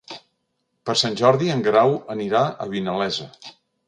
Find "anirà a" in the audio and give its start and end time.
2.13-2.67